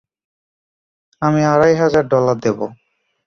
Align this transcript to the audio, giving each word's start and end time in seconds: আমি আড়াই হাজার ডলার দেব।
আমি 1.21 1.41
আড়াই 1.45 1.73
হাজার 1.75 2.03
ডলার 2.07 2.37
দেব। 2.43 2.59